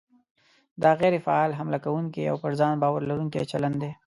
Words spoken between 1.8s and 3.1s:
کوونکی او پر ځان باور